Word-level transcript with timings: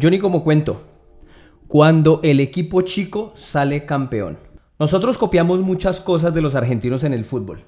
Yo 0.00 0.08
ni 0.10 0.18
como 0.18 0.42
cuento. 0.42 0.80
Cuando 1.68 2.20
el 2.22 2.40
equipo 2.40 2.80
chico 2.80 3.34
sale 3.36 3.84
campeón. 3.84 4.38
Nosotros 4.78 5.18
copiamos 5.18 5.60
muchas 5.60 6.00
cosas 6.00 6.32
de 6.32 6.40
los 6.40 6.54
argentinos 6.54 7.04
en 7.04 7.12
el 7.12 7.26
fútbol. 7.26 7.64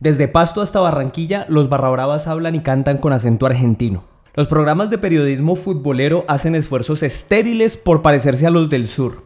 Desde 0.00 0.26
Pasto 0.26 0.62
hasta 0.62 0.80
Barranquilla, 0.80 1.46
los 1.48 1.68
barrabravas 1.68 2.26
hablan 2.26 2.56
y 2.56 2.60
cantan 2.60 2.98
con 2.98 3.12
acento 3.12 3.46
argentino. 3.46 4.02
Los 4.34 4.48
programas 4.48 4.90
de 4.90 4.98
periodismo 4.98 5.54
futbolero 5.54 6.24
hacen 6.26 6.56
esfuerzos 6.56 7.04
estériles 7.04 7.76
por 7.76 8.02
parecerse 8.02 8.48
a 8.48 8.50
los 8.50 8.68
del 8.68 8.88
sur. 8.88 9.22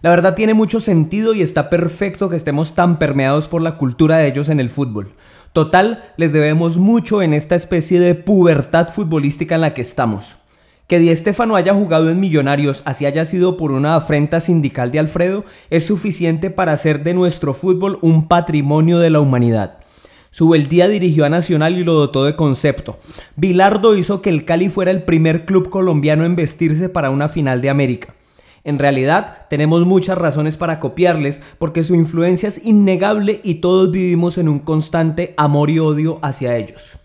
La 0.00 0.08
verdad 0.08 0.34
tiene 0.34 0.54
mucho 0.54 0.80
sentido 0.80 1.34
y 1.34 1.42
está 1.42 1.68
perfecto 1.68 2.30
que 2.30 2.36
estemos 2.36 2.74
tan 2.74 2.98
permeados 2.98 3.48
por 3.48 3.60
la 3.60 3.76
cultura 3.76 4.16
de 4.16 4.28
ellos 4.28 4.48
en 4.48 4.60
el 4.60 4.70
fútbol. 4.70 5.12
Total, 5.52 6.10
les 6.16 6.32
debemos 6.32 6.78
mucho 6.78 7.20
en 7.20 7.34
esta 7.34 7.54
especie 7.54 8.00
de 8.00 8.14
pubertad 8.14 8.88
futbolística 8.88 9.56
en 9.56 9.60
la 9.60 9.74
que 9.74 9.82
estamos. 9.82 10.36
Que 10.88 10.98
Di 10.98 11.14
Stefano 11.14 11.54
haya 11.54 11.74
jugado 11.74 12.08
en 12.08 12.18
Millonarios, 12.18 12.80
así 12.86 13.04
haya 13.04 13.26
sido 13.26 13.58
por 13.58 13.72
una 13.72 13.94
afrenta 13.94 14.40
sindical 14.40 14.90
de 14.90 14.98
Alfredo, 14.98 15.44
es 15.68 15.84
suficiente 15.84 16.48
para 16.48 16.72
hacer 16.72 17.02
de 17.02 17.12
nuestro 17.12 17.52
fútbol 17.52 17.98
un 18.00 18.26
patrimonio 18.26 18.98
de 18.98 19.10
la 19.10 19.20
humanidad. 19.20 19.80
Subeldía 20.30 20.88
dirigió 20.88 21.26
a 21.26 21.28
Nacional 21.28 21.76
y 21.76 21.84
lo 21.84 21.92
dotó 21.92 22.24
de 22.24 22.36
concepto. 22.36 22.98
Bilardo 23.36 23.96
hizo 23.96 24.22
que 24.22 24.30
el 24.30 24.46
Cali 24.46 24.70
fuera 24.70 24.90
el 24.90 25.02
primer 25.02 25.44
club 25.44 25.68
colombiano 25.68 26.24
en 26.24 26.36
vestirse 26.36 26.88
para 26.88 27.10
una 27.10 27.28
final 27.28 27.60
de 27.60 27.68
América. 27.68 28.14
En 28.64 28.78
realidad, 28.78 29.46
tenemos 29.50 29.84
muchas 29.84 30.16
razones 30.16 30.56
para 30.56 30.80
copiarles 30.80 31.42
porque 31.58 31.82
su 31.82 31.96
influencia 31.96 32.48
es 32.48 32.64
innegable 32.64 33.42
y 33.44 33.56
todos 33.56 33.90
vivimos 33.90 34.38
en 34.38 34.48
un 34.48 34.60
constante 34.60 35.34
amor 35.36 35.68
y 35.68 35.80
odio 35.80 36.18
hacia 36.22 36.56
ellos. 36.56 36.98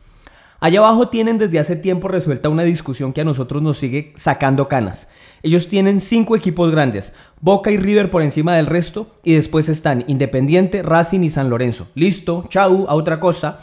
Allá 0.63 0.79
abajo 0.79 1.09
tienen 1.09 1.37
desde 1.37 1.59
hace 1.59 1.75
tiempo 1.75 2.07
resuelta 2.07 2.47
una 2.47 2.63
discusión 2.63 3.11
que 3.11 3.19
a 3.19 3.25
nosotros 3.25 3.61
nos 3.61 3.77
sigue 3.77 4.13
sacando 4.15 4.69
canas. 4.69 5.09
Ellos 5.41 5.67
tienen 5.67 5.99
cinco 5.99 6.37
equipos 6.37 6.71
grandes, 6.71 7.11
Boca 7.41 7.69
y 7.69 7.75
River 7.75 8.09
por 8.09 8.21
encima 8.21 8.55
del 8.55 8.67
resto, 8.67 9.07
y 9.25 9.33
después 9.33 9.67
están 9.67 10.05
Independiente, 10.07 10.81
Racing 10.81 11.19
y 11.23 11.29
San 11.29 11.49
Lorenzo. 11.49 11.87
Listo, 11.95 12.45
chau, 12.47 12.85
a 12.87 12.95
otra 12.95 13.19
cosa. 13.19 13.59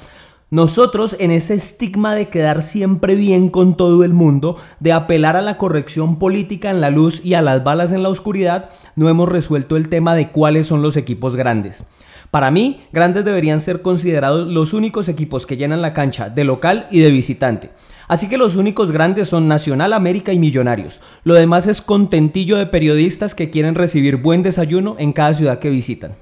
Nosotros 0.50 1.16
en 1.18 1.30
ese 1.30 1.54
estigma 1.54 2.14
de 2.14 2.28
quedar 2.28 2.60
siempre 2.60 3.14
bien 3.14 3.48
con 3.48 3.78
todo 3.78 4.04
el 4.04 4.12
mundo, 4.12 4.58
de 4.78 4.92
apelar 4.92 5.36
a 5.36 5.40
la 5.40 5.56
corrección 5.56 6.18
política 6.18 6.68
en 6.68 6.82
la 6.82 6.90
luz 6.90 7.24
y 7.24 7.32
a 7.32 7.40
las 7.40 7.64
balas 7.64 7.92
en 7.92 8.02
la 8.02 8.10
oscuridad, 8.10 8.68
no 8.94 9.08
hemos 9.08 9.26
resuelto 9.26 9.78
el 9.78 9.88
tema 9.88 10.14
de 10.14 10.28
cuáles 10.28 10.66
son 10.66 10.82
los 10.82 10.98
equipos 10.98 11.34
grandes. 11.34 11.82
Para 12.30 12.50
mí, 12.50 12.82
grandes 12.92 13.24
deberían 13.24 13.60
ser 13.60 13.82
considerados 13.82 14.46
los 14.46 14.72
únicos 14.72 15.08
equipos 15.08 15.46
que 15.46 15.56
llenan 15.56 15.82
la 15.82 15.92
cancha 15.92 16.28
de 16.28 16.44
local 16.44 16.86
y 16.90 17.00
de 17.00 17.10
visitante. 17.10 17.70
Así 18.06 18.28
que 18.28 18.38
los 18.38 18.56
únicos 18.56 18.90
grandes 18.90 19.28
son 19.28 19.48
Nacional, 19.48 19.92
América 19.92 20.32
y 20.32 20.38
Millonarios. 20.38 21.00
Lo 21.24 21.34
demás 21.34 21.66
es 21.66 21.80
contentillo 21.82 22.56
de 22.56 22.66
periodistas 22.66 23.34
que 23.34 23.50
quieren 23.50 23.74
recibir 23.74 24.16
buen 24.16 24.42
desayuno 24.42 24.96
en 24.98 25.12
cada 25.12 25.34
ciudad 25.34 25.58
que 25.58 25.70
visitan. 25.70 26.14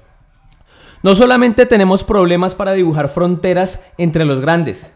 No 1.01 1.15
solamente 1.15 1.65
tenemos 1.65 2.03
problemas 2.03 2.55
para 2.55 2.73
dibujar 2.73 3.09
fronteras 3.09 3.79
entre 3.97 4.25
los 4.25 4.41
grandes, 4.41 4.91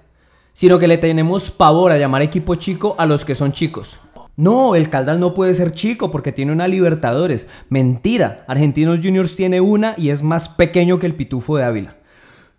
sino 0.53 0.77
que 0.77 0.87
le 0.87 0.97
tenemos 0.97 1.49
pavor 1.49 1.91
a 1.91 1.97
llamar 1.97 2.21
equipo 2.21 2.55
chico 2.55 2.95
a 2.97 3.05
los 3.05 3.23
que 3.23 3.35
son 3.35 3.51
chicos. 3.51 3.99
No, 4.35 4.73
el 4.73 4.89
Caldas 4.89 5.19
no 5.19 5.35
puede 5.35 5.53
ser 5.53 5.73
chico 5.73 6.09
porque 6.09 6.31
tiene 6.31 6.51
una 6.51 6.67
Libertadores. 6.67 7.47
Mentira, 7.69 8.43
Argentinos 8.47 8.99
Juniors 8.99 9.35
tiene 9.35 9.61
una 9.61 9.93
y 9.95 10.09
es 10.09 10.23
más 10.23 10.49
pequeño 10.49 10.97
que 10.97 11.05
el 11.05 11.13
Pitufo 11.13 11.57
de 11.57 11.63
Ávila. 11.63 11.97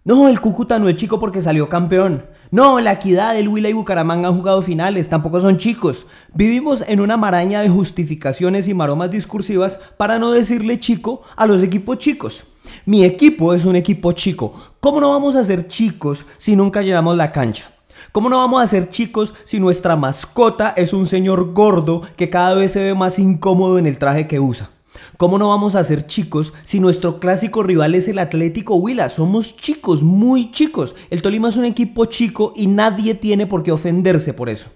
No, 0.04 0.28
el 0.28 0.40
Cúcuta 0.40 0.78
no 0.78 0.88
es 0.88 0.94
chico 0.94 1.18
porque 1.18 1.42
salió 1.42 1.68
campeón. 1.68 2.26
No, 2.52 2.78
la 2.78 2.92
Equidad, 2.92 3.36
el 3.36 3.48
Huila 3.48 3.70
y 3.70 3.72
Bucaramanga 3.72 4.28
han 4.28 4.36
jugado 4.36 4.62
finales, 4.62 5.08
tampoco 5.08 5.40
son 5.40 5.56
chicos. 5.56 6.06
Vivimos 6.32 6.84
en 6.86 7.00
una 7.00 7.16
maraña 7.16 7.60
de 7.62 7.70
justificaciones 7.70 8.68
y 8.68 8.74
maromas 8.74 9.10
discursivas 9.10 9.80
para 9.96 10.20
no 10.20 10.30
decirle 10.30 10.78
chico 10.78 11.22
a 11.34 11.46
los 11.46 11.60
equipos 11.62 11.98
chicos. 11.98 12.44
Mi 12.86 13.04
equipo 13.04 13.52
es 13.52 13.64
un 13.64 13.74
equipo 13.74 14.12
chico. 14.12 14.54
¿Cómo 14.78 15.00
no 15.00 15.10
vamos 15.10 15.34
a 15.34 15.44
ser 15.44 15.66
chicos 15.66 16.24
si 16.38 16.54
nunca 16.54 16.82
llenamos 16.82 17.16
la 17.16 17.32
cancha? 17.32 17.73
¿Cómo 18.12 18.28
no 18.28 18.38
vamos 18.38 18.62
a 18.62 18.66
ser 18.66 18.88
chicos 18.88 19.34
si 19.44 19.60
nuestra 19.60 19.96
mascota 19.96 20.72
es 20.76 20.92
un 20.92 21.06
señor 21.06 21.52
gordo 21.52 22.02
que 22.16 22.30
cada 22.30 22.54
vez 22.54 22.72
se 22.72 22.82
ve 22.82 22.94
más 22.94 23.18
incómodo 23.18 23.78
en 23.78 23.86
el 23.86 23.98
traje 23.98 24.28
que 24.28 24.40
usa? 24.40 24.70
¿Cómo 25.16 25.38
no 25.38 25.48
vamos 25.48 25.74
a 25.74 25.84
ser 25.84 26.06
chicos 26.06 26.52
si 26.64 26.80
nuestro 26.80 27.18
clásico 27.18 27.62
rival 27.62 27.94
es 27.94 28.08
el 28.08 28.18
Atlético 28.18 28.76
Huila? 28.76 29.10
Somos 29.10 29.56
chicos, 29.56 30.02
muy 30.02 30.50
chicos. 30.50 30.94
El 31.10 31.22
Tolima 31.22 31.48
es 31.48 31.56
un 31.56 31.64
equipo 31.64 32.04
chico 32.06 32.52
y 32.54 32.66
nadie 32.66 33.14
tiene 33.14 33.46
por 33.46 33.62
qué 33.62 33.72
ofenderse 33.72 34.34
por 34.34 34.48
eso. 34.48 34.68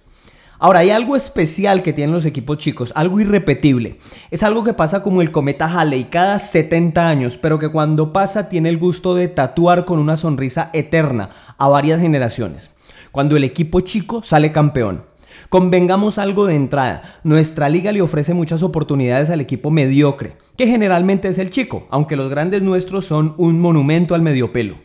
Ahora, 0.61 0.81
hay 0.81 0.91
algo 0.91 1.15
especial 1.15 1.84
que 1.84 1.93
tienen 1.93 2.15
los 2.15 2.27
equipos 2.27 2.59
chicos, 2.59 2.93
algo 2.97 3.21
irrepetible. 3.21 3.99
Es 4.33 4.43
algo 4.43 4.65
que 4.65 4.75
pasa 4.75 5.05
como 5.05 5.22
el 5.22 5.31
cometa 5.31 5.67
Halley 5.67 6.06
cada 6.06 6.41
70 6.41 7.09
años, 7.09 7.37
pero 7.37 7.61
que 7.61 7.71
cuando 7.71 8.12
pasa 8.12 8.49
tiene 8.49 8.69
el 8.69 8.78
gusto 8.78 9.15
de 9.15 9.28
tatuar 9.28 9.84
con 9.84 10.00
una 10.00 10.17
sonrisa 10.17 10.71
eterna 10.72 11.31
a 11.59 11.69
varias 11.69 12.00
generaciones. 12.00 12.72
Cuando 13.13 13.37
el 13.37 13.45
equipo 13.45 13.81
chico 13.81 14.23
sale 14.23 14.53
campeón. 14.53 15.05
Convengamos 15.49 16.19
algo 16.19 16.47
de 16.47 16.55
entrada, 16.55 17.03
nuestra 17.25 17.69
liga 17.69 17.93
le 17.93 18.03
ofrece 18.03 18.35
muchas 18.35 18.63
oportunidades 18.63 19.31
al 19.31 19.41
equipo 19.41 19.71
mediocre, 19.71 20.37
que 20.57 20.67
generalmente 20.67 21.29
es 21.29 21.39
el 21.39 21.51
chico, 21.51 21.87
aunque 21.91 22.17
los 22.17 22.29
grandes 22.29 22.61
nuestros 22.61 23.07
son 23.07 23.35
un 23.39 23.61
monumento 23.61 24.15
al 24.15 24.21
mediopelo. 24.21 24.77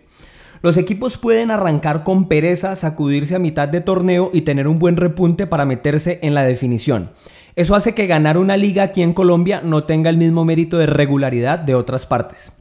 Los 0.61 0.77
equipos 0.77 1.17
pueden 1.17 1.51
arrancar 1.51 2.05
con 2.05 2.29
pereza, 2.29 2.77
sacudirse 2.77 3.35
a 3.35 3.39
mitad 3.39 3.67
de 3.67 3.81
torneo 3.81 4.31
y 4.33 4.41
tener 4.41 4.69
un 4.69 4.79
buen 4.79 4.95
repunte 4.95 5.47
para 5.47 5.65
meterse 5.65 6.19
en 6.21 6.33
la 6.33 6.45
definición. 6.45 7.11
Eso 7.57 7.75
hace 7.75 7.93
que 7.93 8.07
ganar 8.07 8.37
una 8.37 8.55
liga 8.55 8.83
aquí 8.83 9.01
en 9.01 9.11
Colombia 9.11 9.61
no 9.61 9.83
tenga 9.83 10.09
el 10.09 10.17
mismo 10.17 10.45
mérito 10.45 10.77
de 10.77 10.85
regularidad 10.85 11.59
de 11.59 11.75
otras 11.75 12.05
partes. 12.05 12.53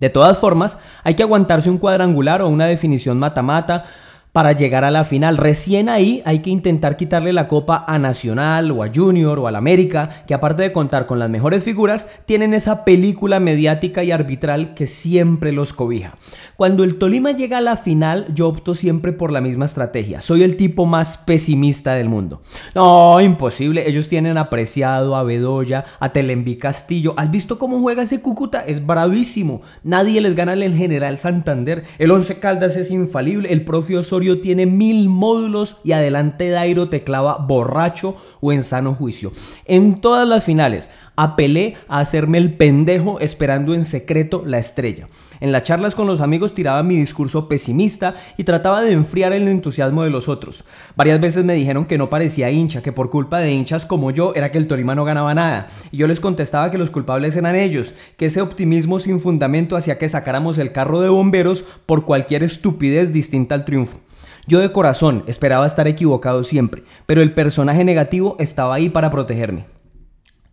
De 0.00 0.10
todas 0.10 0.38
formas, 0.38 0.78
hay 1.04 1.14
que 1.14 1.22
aguantarse 1.22 1.70
un 1.70 1.78
cuadrangular 1.78 2.42
o 2.42 2.48
una 2.48 2.66
definición 2.66 3.18
mata-mata 3.18 3.84
para 4.32 4.52
llegar 4.52 4.84
a 4.84 4.90
la 4.90 5.04
final. 5.04 5.36
Recién 5.36 5.88
ahí 5.88 6.22
hay 6.24 6.40
que 6.40 6.50
intentar 6.50 6.96
quitarle 6.96 7.32
la 7.32 7.48
copa 7.48 7.84
a 7.86 7.98
Nacional 7.98 8.70
o 8.70 8.82
a 8.82 8.90
Junior 8.94 9.38
o 9.38 9.46
al 9.46 9.56
América, 9.56 10.24
que 10.26 10.34
aparte 10.34 10.62
de 10.62 10.72
contar 10.72 11.06
con 11.06 11.18
las 11.18 11.30
mejores 11.30 11.64
figuras, 11.64 12.08
tienen 12.26 12.54
esa 12.54 12.84
película 12.84 13.40
mediática 13.40 14.04
y 14.04 14.10
arbitral 14.12 14.74
que 14.74 14.86
siempre 14.86 15.52
los 15.52 15.72
cobija. 15.72 16.14
Cuando 16.56 16.82
el 16.82 16.98
Tolima 16.98 17.30
llega 17.30 17.58
a 17.58 17.60
la 17.60 17.76
final, 17.76 18.26
yo 18.34 18.48
opto 18.48 18.74
siempre 18.74 19.12
por 19.12 19.32
la 19.32 19.40
misma 19.40 19.64
estrategia. 19.64 20.20
Soy 20.20 20.42
el 20.42 20.56
tipo 20.56 20.86
más 20.86 21.16
pesimista 21.16 21.94
del 21.94 22.08
mundo. 22.08 22.42
No, 22.74 23.20
imposible. 23.20 23.88
Ellos 23.88 24.08
tienen 24.08 24.36
apreciado 24.36 25.14
a 25.14 25.22
Bedoya, 25.22 25.84
a 26.00 26.12
Telembi 26.12 26.56
Castillo. 26.56 27.14
¿Has 27.16 27.30
visto 27.30 27.60
cómo 27.60 27.78
juega 27.80 28.02
ese 28.02 28.20
Cúcuta? 28.20 28.64
Es 28.66 28.84
bravísimo. 28.84 29.62
Nadie 29.84 30.20
les 30.20 30.34
gana 30.34 30.54
el 30.54 30.74
General 30.74 31.16
Santander. 31.16 31.84
El 31.98 32.10
Once 32.10 32.40
Caldas 32.40 32.76
es 32.76 32.90
infalible. 32.90 33.52
El 33.52 33.64
profe 33.64 33.96
Osorio 33.96 34.17
tiene 34.40 34.66
mil 34.66 35.08
módulos 35.08 35.76
y 35.84 35.92
adelante 35.92 36.50
Dairo 36.50 36.88
te 36.88 37.02
clava 37.02 37.38
borracho 37.38 38.16
o 38.40 38.52
en 38.52 38.64
sano 38.64 38.94
juicio. 38.94 39.32
En 39.64 40.00
todas 40.00 40.26
las 40.26 40.44
finales 40.44 40.90
apelé 41.16 41.76
a 41.88 42.00
hacerme 42.00 42.38
el 42.38 42.54
pendejo 42.54 43.20
esperando 43.20 43.74
en 43.74 43.84
secreto 43.84 44.42
la 44.44 44.58
estrella. 44.58 45.08
En 45.40 45.52
las 45.52 45.62
charlas 45.62 45.94
con 45.94 46.06
los 46.06 46.20
amigos 46.20 46.54
tiraba 46.54 46.82
mi 46.82 46.96
discurso 46.96 47.48
pesimista 47.48 48.16
y 48.36 48.44
trataba 48.44 48.82
de 48.82 48.92
enfriar 48.92 49.32
el 49.32 49.46
entusiasmo 49.46 50.02
de 50.02 50.10
los 50.10 50.28
otros. 50.28 50.64
Varias 50.96 51.20
veces 51.20 51.44
me 51.44 51.54
dijeron 51.54 51.86
que 51.86 51.98
no 51.98 52.10
parecía 52.10 52.50
hincha, 52.50 52.82
que 52.82 52.92
por 52.92 53.10
culpa 53.10 53.38
de 53.38 53.52
hinchas 53.52 53.86
como 53.86 54.10
yo 54.10 54.34
era 54.34 54.50
que 54.50 54.58
el 54.58 54.66
Torima 54.66 54.96
no 54.96 55.04
ganaba 55.04 55.34
nada. 55.34 55.68
Y 55.92 55.98
yo 55.98 56.06
les 56.08 56.20
contestaba 56.20 56.70
que 56.70 56.78
los 56.78 56.90
culpables 56.90 57.36
eran 57.36 57.54
ellos, 57.54 57.94
que 58.16 58.26
ese 58.26 58.40
optimismo 58.40 58.98
sin 58.98 59.20
fundamento 59.20 59.76
hacía 59.76 59.98
que 59.98 60.08
sacáramos 60.08 60.58
el 60.58 60.72
carro 60.72 61.00
de 61.00 61.08
bomberos 61.08 61.64
por 61.86 62.04
cualquier 62.04 62.42
estupidez 62.42 63.12
distinta 63.12 63.54
al 63.54 63.64
triunfo. 63.64 64.00
Yo 64.48 64.60
de 64.60 64.72
corazón 64.72 65.24
esperaba 65.26 65.66
estar 65.66 65.86
equivocado 65.88 66.42
siempre, 66.42 66.82
pero 67.04 67.20
el 67.20 67.34
personaje 67.34 67.84
negativo 67.84 68.34
estaba 68.38 68.74
ahí 68.74 68.88
para 68.88 69.10
protegerme. 69.10 69.66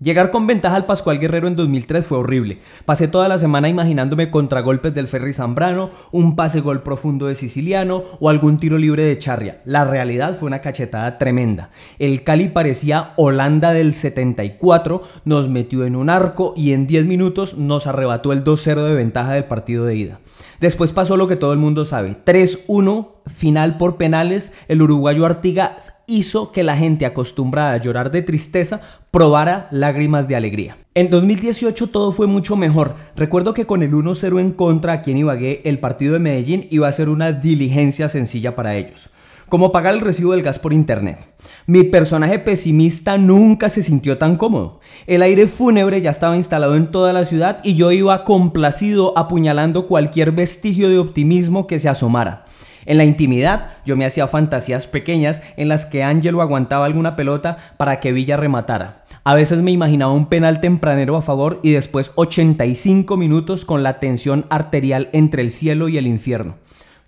Llegar 0.02 0.32
con 0.32 0.46
ventaja 0.48 0.76
al 0.76 0.86
Pascual 0.86 1.18
Guerrero 1.18 1.48
en 1.48 1.56
2003 1.56 2.06
fue 2.06 2.18
horrible. 2.18 2.60
Pasé 2.84 3.08
toda 3.08 3.30
la 3.30 3.40
semana 3.40 3.70
imaginándome 3.70 4.30
contragolpes 4.30 4.94
del 4.94 5.08
Ferry 5.08 5.32
Zambrano, 5.32 5.92
un 6.12 6.36
pase 6.36 6.60
gol 6.60 6.84
profundo 6.84 7.28
de 7.28 7.36
Siciliano 7.36 8.04
o 8.20 8.28
algún 8.28 8.58
tiro 8.58 8.78
libre 8.78 9.04
de 9.04 9.18
Charria. 9.18 9.62
La 9.64 9.86
realidad 9.86 10.38
fue 10.38 10.48
una 10.48 10.60
cachetada 10.60 11.18
tremenda. 11.18 11.70
El 11.98 12.26
Cali 12.26 12.50
parecía 12.50 13.14
Holanda 13.16 13.72
del 13.72 13.94
74, 13.94 15.04
nos 15.24 15.48
metió 15.48 15.86
en 15.86 15.96
un 15.96 16.10
arco 16.10 16.54
y 16.58 16.74
en 16.74 16.86
10 16.86 17.06
minutos 17.06 17.58
nos 17.58 17.88
arrebató 17.88 18.34
el 18.34 18.44
2-0 18.44 18.84
de 18.84 18.94
ventaja 18.94 19.32
del 19.32 19.46
partido 19.46 19.86
de 19.86 19.96
ida. 19.96 20.20
Después 20.60 20.92
pasó 20.92 21.16
lo 21.16 21.30
que 21.30 21.38
todo 21.38 21.54
el 21.54 21.60
mundo 21.60 21.86
sabe. 21.86 22.18
3-1, 22.26 23.15
final 23.28 23.78
por 23.78 23.98
penales. 23.98 24.54
El 24.68 24.82
uruguayo 24.82 25.26
Artigas 25.26 25.94
hizo 26.08 26.52
que 26.52 26.64
la 26.64 26.78
gente 26.78 27.06
acostumbrada 27.06 27.74
a 27.74 27.78
llorar 27.78 28.12
de 28.12 28.22
tristeza 28.22 28.82
probara 29.12 29.68
lágrimas 29.72 30.28
de 30.28 30.36
alegría. 30.36 30.78
En 30.94 31.10
2018 31.10 31.88
todo 31.88 32.12
fue 32.12 32.28
mucho 32.28 32.56
mejor. 32.56 32.96
Recuerdo 33.16 33.54
que 33.54 33.66
con 33.66 33.84
el 33.84 33.92
1-0 33.92 34.40
en 34.40 34.52
contra 34.52 34.94
aquí 34.94 35.12
en 35.12 35.18
Ibagué, 35.18 35.62
el 35.66 35.80
partido 35.80 36.14
de 36.14 36.20
Medellín 36.20 36.68
iba 36.70 36.88
a 36.88 36.92
ser 36.92 37.10
una 37.10 37.32
diligencia 37.32 38.10
sencilla 38.10 38.56
para 38.56 38.76
ellos. 38.76 39.10
como 39.50 39.72
pagar 39.72 39.94
el 39.94 40.02
recibo 40.02 40.32
del 40.32 40.42
gas 40.42 40.60
por 40.60 40.74
internet. 40.74 41.20
Mi 41.68 41.84
personaje 41.84 42.40
pesimista 42.40 43.18
nunca 43.18 43.70
se 43.70 43.84
sintió 43.84 44.18
tan 44.18 44.38
cómodo. 44.38 44.80
El 45.08 45.22
aire 45.22 45.48
fúnebre 45.48 46.02
ya 46.02 46.12
estaba 46.12 46.36
instalado 46.36 46.76
en 46.76 46.90
toda 46.90 47.14
la 47.14 47.26
ciudad 47.26 47.60
y 47.64 47.76
yo 47.76 47.92
iba 47.92 48.24
complacido 48.24 49.18
apuñalando 49.18 49.88
cualquier 49.88 50.32
vestigio 50.32 50.90
de 50.90 51.00
optimismo 51.00 51.68
que 51.68 51.80
se 51.80 51.90
asomara. 51.90 52.45
En 52.86 52.98
la 52.98 53.06
intimidad 53.06 53.72
yo 53.86 53.96
me 53.96 54.06
hacía 54.06 54.28
fantasías 54.28 54.88
pequeñas 54.88 55.42
en 55.58 55.70
las 55.70 55.86
que 55.86 56.04
Ángelo 56.04 56.42
aguantaba 56.42 56.86
alguna 56.86 57.16
pelota 57.16 57.58
para 57.78 58.00
que 58.00 58.12
Villa 58.12 58.38
rematara. 58.38 59.04
A 59.24 59.34
veces 59.34 59.62
me 59.62 59.72
imaginaba 59.72 60.14
un 60.14 60.28
penal 60.28 60.62
tempranero 60.62 61.16
a 61.16 61.22
favor 61.22 61.60
y 61.64 61.72
después 61.72 62.12
85 62.16 63.18
minutos 63.18 63.66
con 63.66 63.82
la 63.82 64.00
tensión 64.00 64.46
arterial 64.50 65.10
entre 65.14 65.42
el 65.42 65.52
cielo 65.52 65.90
y 65.90 65.98
el 65.98 66.06
infierno. 66.06 66.56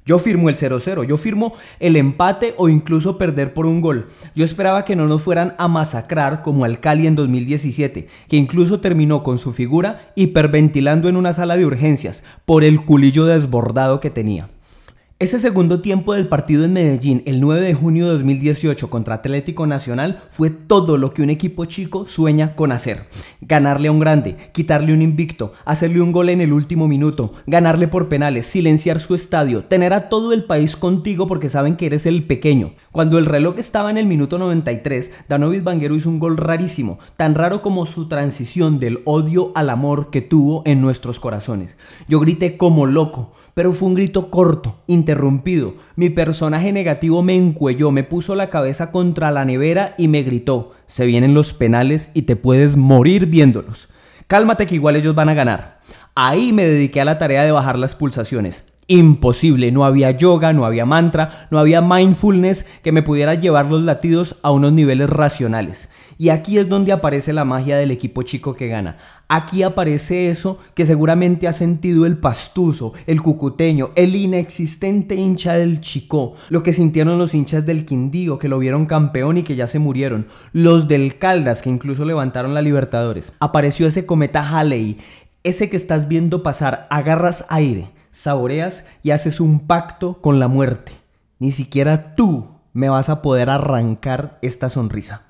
Yo 0.08 0.20
firmo 0.20 0.48
el 0.48 0.56
0-0, 0.56 1.06
yo 1.06 1.18
firmo 1.18 1.54
el 1.82 1.98
empate 1.98 2.56
o 2.58 2.70
incluso 2.70 3.18
perder 3.18 3.54
por 3.54 3.66
un 3.66 3.82
gol. 3.82 4.08
Yo 4.36 4.46
esperaba 4.46 4.86
que 4.86 4.96
no 4.96 5.06
nos 5.06 5.22
fueran 5.22 5.54
a 5.58 5.68
masacrar 5.68 6.42
como 6.42 6.64
al 6.64 6.80
Cali 6.80 7.08
en 7.08 7.16
2017, 7.16 8.08
que 8.30 8.38
incluso 8.38 8.80
terminó 8.80 9.22
con 9.22 9.38
su 9.38 9.52
figura 9.52 10.14
hiperventilando 10.16 11.10
en 11.10 11.18
una 11.18 11.34
sala 11.34 11.58
de 11.58 11.66
urgencias 11.66 12.24
por 12.46 12.64
el 12.64 12.86
culillo 12.86 13.26
desbordado 13.26 14.00
que 14.00 14.10
tenía. 14.10 14.48
Ese 15.20 15.40
segundo 15.40 15.82
tiempo 15.82 16.14
del 16.14 16.28
partido 16.28 16.64
en 16.64 16.74
Medellín, 16.74 17.24
el 17.26 17.42
9 17.42 17.62
de 17.62 17.74
junio 17.74 18.06
de 18.06 18.12
2018 18.12 18.88
contra 18.92 19.16
Atlético 19.16 19.66
Nacional, 19.66 20.22
fue 20.30 20.52
todo 20.52 21.00
lo 21.00 21.12
que 21.12 21.24
un 21.24 21.32
equipo 21.32 21.66
chico 21.66 22.06
sueña 22.06 22.54
con 22.56 22.72
hacer. 22.72 23.08
Ganarle 23.42 23.88
a 23.88 23.92
un 23.92 23.98
grande, 23.98 24.38
quitarle 24.52 24.94
un 24.94 25.02
invicto, 25.02 25.54
hacerle 25.66 26.02
un 26.02 26.12
gol 26.12 26.30
en 26.30 26.40
el 26.40 26.54
último 26.54 26.88
minuto, 26.88 27.34
ganarle 27.48 27.88
por 27.88 28.10
penales, 28.10 28.46
silenciar 28.46 29.00
su 29.00 29.16
estadio, 29.16 29.64
tener 29.64 29.92
a 29.92 30.08
todo 30.08 30.34
el 30.34 30.44
país 30.44 30.76
contigo 30.76 31.26
porque 31.26 31.50
saben 31.50 31.78
que 31.78 31.88
eres 31.88 32.06
el 32.06 32.26
pequeño. 32.26 32.74
Cuando 32.92 33.18
el 33.18 33.26
reloj 33.26 33.58
estaba 33.58 33.90
en 33.90 33.98
el 33.98 34.06
minuto 34.06 34.38
93, 34.38 35.12
Danovis 35.28 35.64
Banguero 35.64 35.96
hizo 35.96 36.10
un 36.10 36.20
gol 36.20 36.38
rarísimo, 36.38 37.00
tan 37.16 37.34
raro 37.34 37.64
como 37.64 37.88
su 37.88 38.08
transición 38.08 38.78
del 38.78 39.02
odio 39.06 39.52
al 39.56 39.72
amor 39.72 40.12
que 40.12 40.22
tuvo 40.22 40.62
en 40.68 40.80
nuestros 40.80 41.20
corazones. 41.20 41.76
Yo 42.08 42.20
grité 42.20 42.56
como 42.56 42.86
loco, 42.86 43.34
pero 43.58 43.74
fue 43.74 43.88
un 43.88 43.96
grito 43.96 44.30
corto, 44.30 44.84
interrumpido. 44.86 45.74
Mi 45.96 46.12
personaje 46.12 46.72
negativo 46.72 47.24
me 47.24 47.34
encuelló, 47.34 47.90
me 47.90 48.04
puso 48.04 48.36
la 48.36 48.52
cabeza 48.52 48.92
contra 48.92 49.32
la 49.32 49.46
nevera 49.46 49.96
y 49.98 50.08
me 50.10 50.22
gritó, 50.22 50.74
se 50.86 51.08
vienen 51.08 51.34
los 51.34 51.54
penales 51.54 52.12
y 52.14 52.22
te 52.22 52.36
puedes 52.36 52.78
morir 52.78 53.26
viéndolos. 53.26 53.90
Cálmate 54.28 54.68
que 54.68 54.76
igual 54.76 54.96
ellos 54.96 55.16
van 55.16 55.30
a 55.30 55.34
ganar. 55.34 55.80
Ahí 56.14 56.54
me 56.54 56.66
dediqué 56.66 57.02
a 57.02 57.06
la 57.06 57.18
tarea 57.18 57.46
de 57.46 57.52
bajar 57.52 57.80
las 57.80 57.96
pulsaciones. 57.96 58.64
Imposible, 58.86 59.72
no 59.72 59.86
había 59.86 60.12
yoga, 60.12 60.54
no 60.54 60.64
había 60.64 60.86
mantra, 60.86 61.48
no 61.50 61.58
había 61.58 61.82
mindfulness 61.82 62.64
que 62.84 62.92
me 62.92 63.02
pudiera 63.02 63.34
llevar 63.34 63.66
los 63.66 63.82
latidos 63.82 64.36
a 64.44 64.52
unos 64.52 64.72
niveles 64.72 65.10
racionales. 65.10 65.90
Y 66.20 66.30
aquí 66.30 66.58
es 66.58 66.70
donde 66.70 66.92
aparece 66.92 67.34
la 67.34 67.44
magia 67.44 67.78
del 67.78 67.90
equipo 67.90 68.22
chico 68.22 68.54
que 68.54 68.68
gana. 68.68 68.98
Aquí 69.30 69.64
aparece 69.64 70.30
eso 70.30 70.58
que 70.74 70.86
seguramente 70.86 71.50
ha 71.50 71.54
sentido 71.54 72.06
el 72.06 72.18
pastuso, 72.18 72.94
el 73.08 73.22
cucuteño, 73.22 73.90
el 73.96 74.16
inexistente 74.16 75.16
hincha 75.16 75.54
del 75.54 75.82
Chico, 75.82 76.36
lo 76.50 76.64
que 76.64 76.72
sintieron 76.72 77.18
los 77.18 77.34
hinchas 77.34 77.66
del 77.66 77.86
Quindío 77.86 78.40
que 78.40 78.48
lo 78.48 78.58
vieron 78.58 78.86
campeón 78.86 79.38
y 79.38 79.44
que 79.44 79.58
ya 79.58 79.68
se 79.68 79.80
murieron, 79.80 80.28
los 80.54 80.88
del 80.88 81.18
Caldas 81.18 81.62
que 81.62 81.70
incluso 81.70 82.06
levantaron 82.06 82.54
la 82.54 82.62
Libertadores. 82.62 83.34
Apareció 83.40 83.86
ese 83.88 84.06
cometa 84.06 84.48
Halley, 84.48 84.98
ese 85.44 85.70
que 85.70 85.76
estás 85.76 86.08
viendo 86.08 86.42
pasar, 86.42 86.88
agarras 86.90 87.46
aire, 87.50 87.90
saboreas 88.12 88.86
y 89.04 89.12
haces 89.12 89.42
un 89.42 89.68
pacto 89.68 90.22
con 90.22 90.40
la 90.40 90.48
muerte. 90.48 90.94
Ni 91.40 91.52
siquiera 91.52 92.16
tú 92.16 92.48
me 92.72 92.88
vas 92.88 93.10
a 93.10 93.22
poder 93.22 93.50
arrancar 93.50 94.40
esta 94.42 94.70
sonrisa. 94.70 95.27